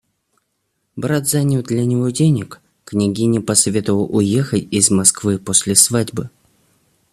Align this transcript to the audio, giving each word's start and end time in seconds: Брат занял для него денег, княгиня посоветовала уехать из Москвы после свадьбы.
Брат 0.95 1.27
занял 1.27 1.61
для 1.61 1.85
него 1.85 2.09
денег, 2.09 2.59
княгиня 2.85 3.39
посоветовала 3.39 4.07
уехать 4.07 4.67
из 4.71 4.89
Москвы 4.89 5.37
после 5.37 5.75
свадьбы. 5.75 6.31